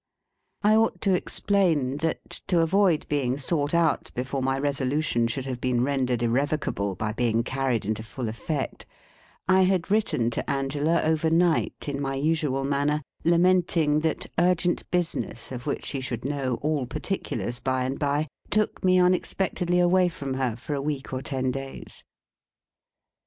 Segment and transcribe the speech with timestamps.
[0.63, 5.61] I ought to explain, that, to avoid being sought out before my resolution should have
[5.61, 8.87] been rendered irrevocable by being carried into full effect,
[9.47, 15.67] I had written to Angela overnight, in my usual manner, lamenting that urgent business, of
[15.67, 20.55] which she should know all particulars by and by took me unexpectedly away from her
[20.55, 22.03] for a week or ten days.